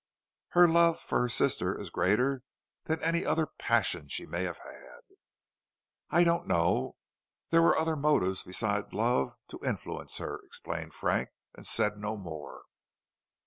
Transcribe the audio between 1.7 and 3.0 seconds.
is then greater than